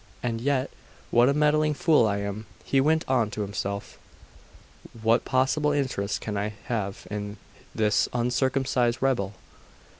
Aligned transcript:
And 0.23 0.41
yet, 0.41 0.71
what 1.11 1.29
a 1.29 1.33
meddling 1.35 1.75
fool 1.75 2.07
I 2.07 2.17
am!' 2.17 2.47
he 2.63 2.81
went 2.81 3.05
on 3.07 3.29
to 3.29 3.41
himself. 3.41 3.99
'What 4.99 5.25
possible 5.25 5.71
interest 5.73 6.21
can 6.21 6.37
I 6.37 6.53
have 6.63 7.05
in 7.11 7.37
this 7.75 8.09
uncircumcised 8.11 8.97
rebel! 8.99 9.35